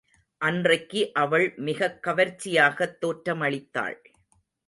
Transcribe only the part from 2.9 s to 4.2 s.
தோற்றமளித்தாள்.